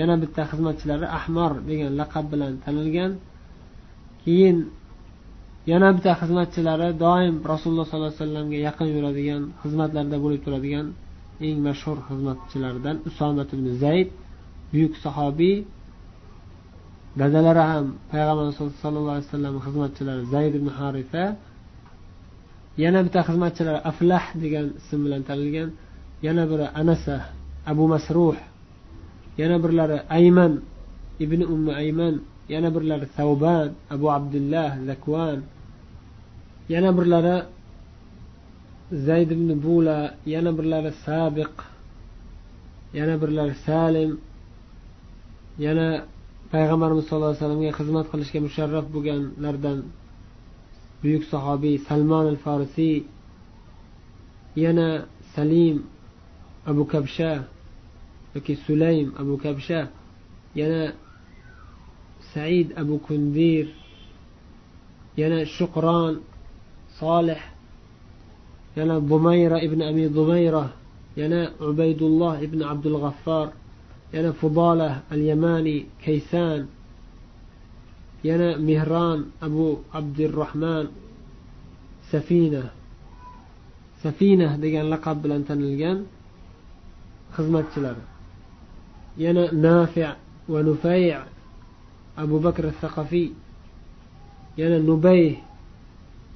Yana 0.00 0.14
bitta 0.22 0.42
xizmatchilari 0.50 1.06
ahmor 1.18 1.52
degan 1.70 1.90
laqab 2.00 2.24
bilan 2.32 2.52
tanilgan. 2.64 3.10
Keyin 4.22 4.56
yana 5.72 5.88
bitta 5.96 6.12
xizmatchilari 6.20 6.88
doim 7.04 7.34
rasululloh 7.52 7.86
sollallohu 7.88 8.12
alayhi 8.12 8.22
vasallamga 8.22 8.58
yaqin 8.68 8.88
yuradigan 8.96 9.42
xizmatlarda 9.62 10.16
bo'lib 10.24 10.40
turadigan 10.46 10.86
eng 11.40 11.58
mashhur 11.66 11.98
xizmatchilaridan 12.08 12.96
usomat 13.08 13.48
ibn 13.56 13.66
zayd 13.82 14.08
buyuk 14.72 14.94
sahobiy 15.04 15.56
dadalari 17.18 17.62
ham 17.70 17.86
payg'ambar 18.12 18.46
sallallohu 18.58 19.14
alayhi 19.14 19.26
vasallam 19.28 19.54
xizmatchilari 19.66 20.22
zayd 20.34 20.52
ibn 20.60 20.68
harifa 20.78 21.24
yana 22.82 22.98
bitta 23.06 23.20
xizmatchilari 23.28 23.80
aflah 23.90 24.24
degan 24.42 24.66
ism 24.80 25.00
bilan 25.04 25.22
tanilgan 25.28 25.70
yana 26.26 26.42
biri 26.50 26.66
anasa 26.80 27.16
abu 27.70 27.84
masruh 27.92 28.36
yana 29.40 29.56
birlari 29.64 29.98
ayman 30.18 30.52
ibn 31.24 31.40
ummi 31.54 31.72
ayman 31.82 32.14
yana 32.54 32.68
birlari 32.74 33.06
savban 33.16 33.68
abu 33.94 34.06
abdullah 34.18 34.70
zakvan 34.88 35.38
yana 36.72 36.90
birlari 36.98 37.36
zayd 38.92 39.30
ibn 39.32 39.48
bula 39.64 40.14
yana 40.26 40.50
birlari 40.58 40.92
sabiq 41.04 41.54
yana 42.94 43.14
birlari 43.22 43.54
salim 43.66 44.20
yana 45.58 45.88
payg'ambarimiz 46.52 47.04
sallallohu 47.06 47.30
alayhi 47.30 47.42
vasallamga 47.42 47.72
xizmat 47.78 48.06
qilishga 48.12 48.38
musharraf 48.46 48.86
bo'lganlardan 48.94 49.78
buyuk 51.02 51.24
sahobiy 51.32 51.76
salmon 51.88 52.26
al 52.34 52.38
farisiy 52.44 52.96
yana 54.64 54.88
salim 55.34 55.76
abu 56.70 56.82
kabsha 56.92 57.32
yoki 58.34 58.54
sulaym 58.66 59.08
abu 59.22 59.34
kabsha 59.44 59.80
yana 60.60 60.82
said 62.32 62.68
abu 62.82 62.96
kundir 63.06 63.66
yana 65.20 65.38
shuqron 65.56 66.14
solih 67.00 67.42
yana 68.76 69.00
bumayra 69.00 69.62
ibn 69.62 69.80
abi 69.82 70.08
dumayra 70.08 70.72
yana 71.16 71.50
ubaydulloh 71.60 72.42
ibn 72.42 72.62
abdul 72.62 73.00
g'affor 73.00 73.48
yana 74.12 74.32
fudola 74.32 75.02
al 75.10 75.20
yamani 75.20 75.86
kaysan 76.04 76.66
yana 78.24 78.58
mehron 78.58 79.32
abu 79.40 79.78
abdurahmon 79.92 80.86
safina 82.10 82.70
safina 84.02 84.56
degan 84.60 84.86
laqab 84.92 85.22
bilan 85.22 85.42
tanilgan 85.48 85.98
xizmatchilari 87.36 88.04
yana 89.18 89.44
nafi 89.52 90.02
va 90.48 90.60
nufay 90.62 91.16
abu 92.16 92.36
bakr 92.40 92.64
saqafiy 92.80 93.32
yana 94.56 94.78
nubay 94.78 95.38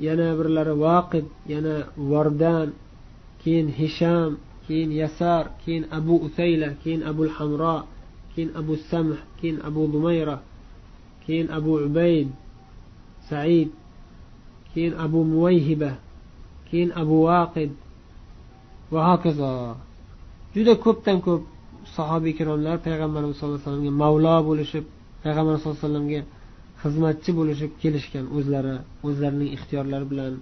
yana 0.06 0.28
birlari 0.38 0.74
vaqid 0.86 1.26
yana 1.52 1.74
vardan 2.10 2.68
keyin 3.42 3.68
hisham 3.78 4.30
keyin 4.66 4.90
yasar 5.02 5.44
keyin 5.62 5.84
abu 5.98 6.14
usayla 6.26 6.68
keyin 6.82 7.02
abul 7.10 7.32
hamro 7.36 7.76
keyin 8.32 8.50
abu 8.60 8.74
samh 8.90 9.18
keyin 9.38 9.58
abu 9.68 9.82
dumayra 9.92 10.36
keyin 11.24 11.48
abu 11.58 11.72
ubayd 11.86 12.28
said 13.28 13.68
keyin 14.72 14.94
abu 15.04 15.18
muvayhiba 15.32 15.92
keyin 16.70 16.90
abu 17.02 17.16
vaqid 17.30 17.70
va 18.92 19.00
hokazo. 19.10 19.76
Juda 20.54 20.74
ko'pdan 20.84 21.18
ko'p 21.26 21.42
sahobiy 21.96 22.30
ikromlar 22.34 22.76
payg'ambarimiz 22.86 23.36
sallallohu 23.38 23.58
alayhi 23.58 23.68
vasallamga 23.68 23.92
mavlo 24.02 24.36
bo'lishib 24.48 24.84
payg'ambarimiz 25.22 25.60
sallallohu 25.62 25.80
alayhi 25.80 25.88
vasallamga 25.88 26.20
xizmatchi 26.83 27.31
bo'lishib 27.39 27.71
kelishgan 27.81 28.25
o'zlari 28.37 28.75
o'zlarining 29.07 29.49
ixtiyorlari 29.57 30.05
bilan 30.11 30.33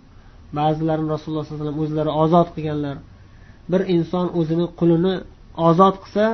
ba'zilarini 0.57 1.09
rasululloh 1.15 1.43
sollallohu 1.45 1.61
alayhi 1.61 1.69
vasallam 1.69 1.83
o'zlari 1.85 2.11
ozod 2.23 2.47
qilganlar 2.55 2.97
bir 3.71 3.81
inson 3.95 4.25
o'zini 4.39 4.65
qulini 4.79 5.13
ozod 5.69 5.95
qilsa 6.03 6.25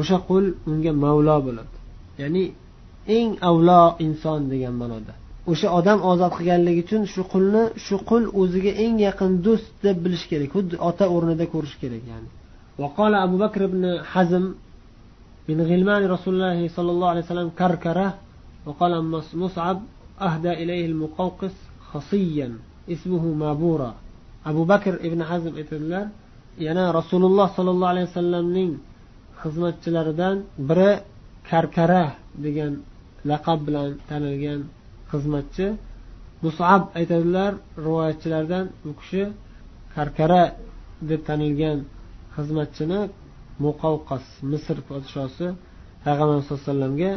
o'sha 0.00 0.18
qul 0.28 0.44
unga 0.70 0.92
mavlo 1.04 1.36
bo'ladi 1.46 1.74
ya'ni 2.22 2.44
eng 3.18 3.30
avlo 3.50 3.82
inson 4.06 4.40
degan 4.52 4.74
ma'noda 4.82 5.12
o'sha 5.52 5.68
odam 5.78 5.98
ozod 6.12 6.32
qilganligi 6.38 6.80
uchun 6.86 7.02
shu 7.14 7.22
qulni 7.32 7.62
shu 7.86 7.96
qul 8.10 8.22
o'ziga 8.40 8.72
eng 8.84 8.94
yaqin 9.06 9.32
do'st 9.46 9.68
deb 9.86 9.96
bilish 10.04 10.24
kerak 10.30 10.50
xuddi 10.56 10.74
ota 10.88 11.04
o'rnida 11.14 11.44
ko'rish 11.54 11.76
kerak 11.82 12.04
ya'ni 12.12 12.30
وقال 12.78 13.14
أبو 13.14 13.36
بكر 13.44 13.66
بن 13.66 13.82
حزم 14.12 14.44
من 15.48 15.58
غلمان 15.70 16.02
رسول 16.14 16.34
الله 16.34 16.68
صلى 16.76 16.90
الله 16.90 17.08
عليه 17.08 17.24
وسلم 17.24 17.48
كركرة 17.60 18.14
وقال 18.68 18.92
مصعب 19.34 19.78
أهدى 20.20 20.52
إليه 20.62 20.86
المقوقس 20.86 21.56
خصيا 21.90 22.48
اسمه 22.92 23.24
مابورا 23.42 23.94
أبو 24.46 24.64
بكر 24.64 24.94
ابن 25.06 25.20
حزم 25.24 25.52
aytadilar 25.60 26.04
yana 26.66 26.84
rasululloh 26.98 27.46
sollallohu 27.56 27.90
alayhi 27.94 28.08
vasallamning 28.10 28.72
xizmatchilaridan 29.42 30.36
biri 30.68 30.90
karkara 31.50 32.04
degan 32.44 32.72
laqab 33.30 33.58
bilan 33.66 33.90
tanilgan 34.08 34.60
xizmatchi 35.12 35.66
musab 36.44 36.82
aytadilar 36.98 37.52
rivoyatchilardan 37.84 38.64
bu 38.84 38.92
kishi 39.00 39.22
karkara 39.94 40.42
deb 41.08 41.20
tanilgan 41.28 41.78
xizmatchini 42.36 43.00
muqavqas 43.64 44.24
misr 44.52 44.76
podshosi 44.88 45.46
payg'ambar 46.04 46.36
sallallohu 46.38 46.54
alayhi 46.54 46.68
vasallamga 46.68 47.12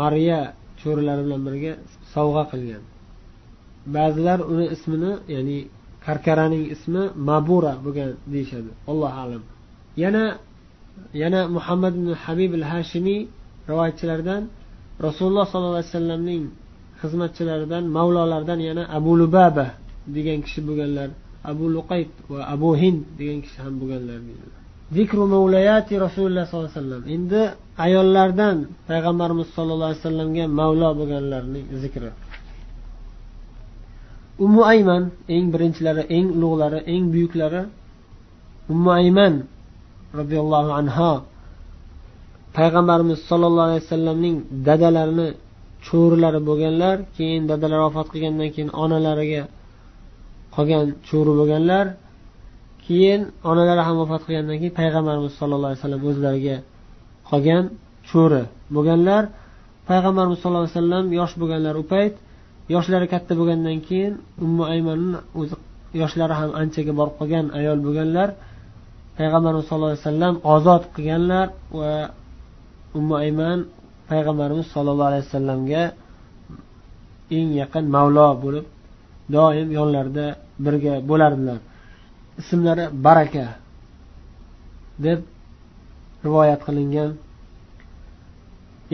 mariya 0.00 0.40
cho'rilari 0.81 1.21
bilan 1.25 1.41
birga 1.47 1.73
sovg'a 2.13 2.43
qilgan. 2.51 2.83
Ba'zilar 3.95 4.39
uni 4.51 4.65
ismini 4.75 5.11
ya'ni 5.35 5.57
karkaraning 6.05 6.63
ismi 6.75 7.03
mabura 7.29 7.73
bo'lgan 7.85 8.09
deyishadi. 8.33 8.69
Allohu 8.91 9.17
alam. 9.23 9.43
Yana 10.03 10.23
yana 11.13 11.41
muhammad 11.55 11.93
ibn 11.99 12.09
habib 12.23 12.51
al 12.59 12.65
hashimiy 12.71 13.21
rivoyatchilardan 13.69 14.43
rasululloh 15.07 15.45
sollallohu 15.51 15.79
alayhi 15.79 15.91
vasallamning 15.93 16.43
xizmatchilaridan 17.01 17.83
mavlolaridan 17.97 18.59
yana 18.69 18.83
abu 18.97 19.11
lubaba 19.21 19.67
degan 20.15 20.39
kishi 20.45 20.59
bo'lganlar 20.67 21.09
abu 21.51 21.65
luqayt 21.75 22.11
va 22.31 22.39
abu 22.55 22.69
hind 22.81 22.99
degan 23.19 23.39
kishi 23.45 23.57
ham 23.63 23.73
bo'lganlar 23.81 24.17
deydilar 24.27 24.61
zikru 24.97 25.23
mavlayati 25.35 25.93
rasululloh 26.05 26.43
sollallohu 26.49 26.71
alayhi 26.71 26.79
vasallam. 26.81 27.03
Endi 27.15 27.41
ayollardan 27.85 28.57
payg'ambarimiz 28.89 29.47
sollallohu 29.55 29.89
alayhi 29.89 30.01
vasallamga 30.03 30.45
mavlo 30.59 30.89
bo'lganlarning 30.99 31.65
zikri. 31.83 32.11
Ummu 34.45 34.61
ayman 34.73 35.03
eng 35.35 35.45
birinchilari 35.53 36.03
eng 36.17 36.27
ulug'lari 36.35 36.79
eng 36.93 37.03
buyuklari 37.13 37.61
ummu 38.71 38.89
ayman 38.99 39.33
roziyallohu 40.19 40.71
anhu 40.79 41.11
payg'ambarimiz 42.57 43.19
sollallohu 43.29 43.67
alayhi 43.69 43.83
vasallamning 43.85 44.35
dadalarini 44.67 45.27
cho'rilari 45.87 46.39
bo'lganlar 46.49 46.95
keyin 47.17 47.43
dadalari 47.51 47.81
vafot 47.87 48.07
qilgandan 48.13 48.49
keyin 48.55 48.69
onalariga 48.83 49.43
qolgan 50.55 50.85
cho'ri 51.09 51.31
bo'lganlar 51.39 51.85
keyin 52.89 53.21
onalari 53.49 53.81
ham 53.87 53.95
vafot 54.01 54.21
qilgandan 54.27 54.57
keyin 54.61 54.75
payg'ambarimiz 54.81 55.33
sollallohu 55.39 55.69
alayhi 55.69 55.81
vasallam 55.81 56.01
o'zlariga 56.09 56.57
qolgan 57.29 57.63
cho'ri. 58.09 58.43
Bo'lganlar 58.75 59.23
payg'ambarimiz 59.89 60.37
sallallohu 60.41 60.65
alayhi 60.65 60.77
vasallam 60.77 61.05
yosh 61.19 61.33
bo'lganlar 61.41 61.75
u 61.81 61.83
payt 61.93 62.13
yoshlari 62.75 63.07
katta 63.13 63.33
bo'lgandan 63.39 63.77
keyin 63.87 64.13
ummu 64.45 64.63
aymanni 64.73 65.17
o'zi 65.39 65.55
yoshlari 66.01 66.33
ham 66.39 66.49
anchaga 66.61 66.93
borib 66.99 67.15
qolgan 67.19 67.45
ayol 67.59 67.79
bo'lganlar 67.85 68.29
payg'ambarimiz 69.17 69.65
sallallohu 69.67 69.91
alayhi 69.93 70.05
vasallam 70.05 70.35
ozod 70.55 70.83
qilganlar 70.95 71.47
va 71.79 71.93
ummu 72.97 73.15
ayman 73.23 73.59
payg'ambarimiz 74.09 74.67
sollallohu 74.75 75.09
alayhi 75.11 75.25
vasallamga 75.27 75.83
eng 77.37 77.49
yaqin 77.61 77.85
mavlo 77.95 78.27
bo'lib 78.43 78.65
doim 79.35 79.67
yonlarida 79.77 80.25
birga 80.65 80.95
bo'lardilar. 81.09 81.59
Ismlari 82.39 82.85
baraka 83.05 83.45
deb 85.03 85.19
rivoyat 86.25 86.61
qilingan. 86.67 87.11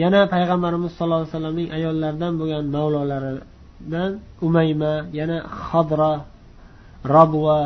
Yana 0.02 0.20
payg'ambarimiz 0.34 0.92
sollallohu 0.94 1.24
alayhi 1.24 1.34
vasallamning 1.34 1.68
ayollaridan 1.76 2.32
bo'lgan 2.40 2.64
mavlolaridan 2.76 4.10
umayma 4.46 4.94
yana 5.18 5.38
hadra 5.68 6.12
robva 7.14 7.60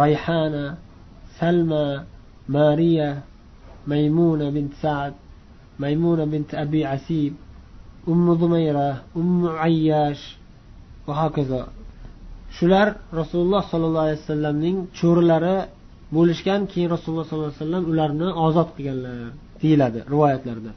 rayhana 0.00 0.64
salma 1.38 1.86
mariya 2.56 3.10
maymuna 3.90 4.46
bint 4.54 4.72
sad 4.82 5.12
maymuna 5.82 6.24
bint 6.32 6.50
abi 6.64 6.80
asib 6.96 7.32
ummu 8.12 8.32
zumayra 8.40 8.88
ummu 9.20 9.48
ayyash 9.66 10.22
va 11.06 11.12
hokazo. 11.20 11.81
Shular 12.56 12.86
rasululloh 13.20 13.62
sollallohu 13.72 14.04
alayhi 14.06 14.20
vasallamning 14.22 14.76
cho'rilari 14.98 15.56
bo'lishgan 16.16 16.60
keyin 16.72 16.88
rasululloh 16.94 17.26
sollallohu 17.28 17.50
alayhi 17.50 17.62
vasallam 17.62 17.84
ularni 17.92 18.28
ozod 18.46 18.68
qilganlar 18.76 19.16
deyiladi 19.62 19.98
rivoyatlarda. 20.14 20.72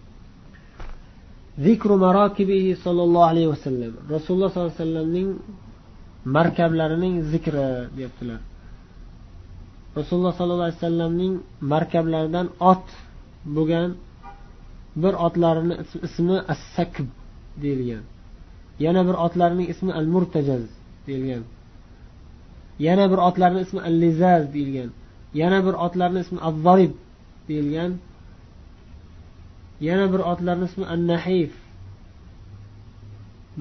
Zikru 1.65 1.95
marokibihi 2.05 2.71
sollallohu 2.85 3.27
alayhi 3.31 3.49
vasallam. 3.53 3.93
Rasululloh 4.15 4.49
sollallohu 4.51 4.73
alayhi 4.73 4.83
vasallamning 4.83 5.29
markablarining 6.37 7.15
zikri 7.31 7.67
deyaptilar. 7.97 8.39
Rasululloh 9.97 10.33
sollallohu 10.37 10.67
alayhi 10.67 10.79
vasallamning 10.81 11.33
markablaridan 11.73 12.47
ot 12.71 12.85
bo'lgan 13.55 13.89
bir 15.03 15.13
otlarini 15.27 15.75
ismi 16.07 16.37
as 16.53 16.61
sakb 16.75 17.07
deyilgan. 17.63 18.03
Yana 18.85 19.01
bir 19.07 19.15
otlarining 19.25 19.67
ismi 19.73 19.91
al 19.99 20.07
murtajaz 20.13 20.63
deyilgan. 21.07 21.43
Yana 22.79 23.11
bir 23.11 23.17
otlarni 23.17 23.61
ismi 23.61 23.81
allizaz 23.81 24.53
deyilgan. 24.53 24.89
Yana 25.33 25.65
bir 25.65 25.73
otlarni 25.85 26.19
ismi 26.19 26.39
al 26.39 26.55
deyilgan. 27.47 27.91
Yana 29.81 30.13
bir 30.13 30.19
otlarni 30.31 30.65
ismi 30.65 30.85
an 30.93 31.07
nahif 31.07 31.53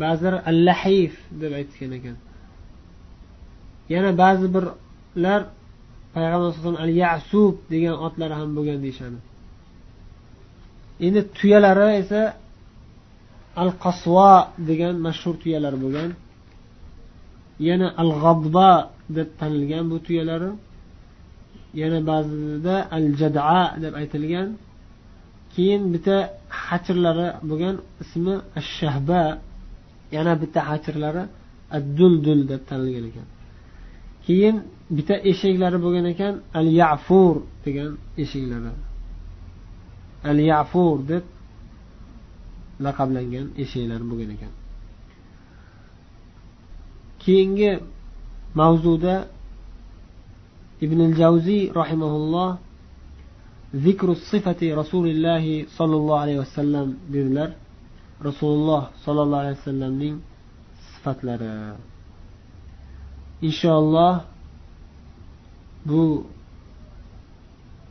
ba'zilar 0.02 0.34
al 0.50 0.58
lahif 0.66 1.14
deb 1.40 1.52
aytishgan 1.58 1.92
ekan. 1.98 2.16
Yana 3.92 4.10
ba'zi 4.22 4.46
birlar 4.54 5.40
payg'ambar 6.14 6.46
alayhisalom 6.46 6.78
al 6.84 6.92
yasub 7.02 7.54
degan 7.72 7.94
otlari 8.06 8.34
ham 8.40 8.50
bo'lgan 8.56 8.78
deyishadi. 8.84 9.18
Endi 11.06 11.20
tuyalari 11.36 11.88
esa 12.02 12.20
al 13.62 13.70
qasvo 13.84 14.34
degan 14.68 14.94
mashhur 15.06 15.34
tuyalar 15.42 15.74
bo'lgan. 15.84 16.10
Yana 17.68 17.88
al 18.02 18.10
g'abba 18.22 18.70
deb 19.16 19.28
tanilgan 19.40 19.84
bu 19.90 19.96
tuyalari. 20.06 20.50
Yana 21.80 21.98
ba'zida 22.10 22.76
al 22.96 23.06
jada 23.20 23.60
deb 23.82 23.94
aytilgan. 24.00 24.48
Keyin 25.54 25.82
bitta 25.94 26.16
hachirlari 26.64 27.28
bo'lgan 27.48 27.76
ismi 28.02 28.34
ash 28.58 28.70
shahba 28.78 29.22
yana 30.16 30.32
bitta 30.42 30.60
hachirlari 30.70 31.24
ad 31.76 31.84
duldul 31.98 32.40
deb 32.50 32.62
tanilgan 32.70 33.04
ekan. 33.10 33.26
Keyin 34.26 34.56
bitta 34.96 35.14
eshaklari 35.30 35.78
bo'lgan 35.84 36.06
ekan 36.12 36.34
al 36.58 36.68
yafur 36.80 37.36
degan 37.64 37.90
eshaklari 38.22 38.72
al 40.30 40.38
yafur 40.50 40.98
deb 41.10 41.24
laqablangan 42.84 43.46
eshaklar 43.62 44.02
bo'lgan 44.10 44.30
ekan. 44.36 44.52
Keyingi 47.22 47.70
mavzuda 48.60 49.14
ibn 50.84 50.98
javziy 51.20 51.62
rahimaulloh 51.80 52.50
zikru 53.84 54.12
sifati 54.30 54.66
rasulillahi 54.80 55.66
sollallohu 55.76 56.20
alayhi 56.24 56.40
vasallam 56.44 56.88
dedilar 57.14 57.50
rasululloh 58.28 58.82
sollallohu 59.04 59.40
alayhi 59.42 59.58
vasallamning 59.60 60.14
sifatlari. 60.92 61.54
Inshaalloh 63.48 64.14
bu 65.88 66.04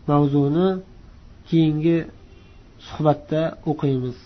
mavzuni 0.09 0.67
keyingi 1.49 1.97
suhbatda 2.87 3.41
o'qiymiz. 3.71 4.17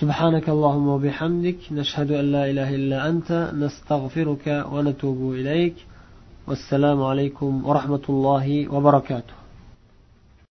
سبحانك 0.00 0.48
اللهم 0.48 0.88
وبحمدك 0.88 1.58
نشهد 1.72 2.10
أن 2.10 2.32
لا 2.32 2.50
إله 2.50 2.74
إلا 2.74 3.08
أنت 3.08 3.50
نستغفرك 3.54 4.66
ونتوب 4.72 5.32
إليك. 5.32 5.74
والسلام 6.48 7.02
عليكم 7.02 7.66
ورحمة 7.66 8.04
الله 8.08 8.74
وبركاته. 8.74 9.47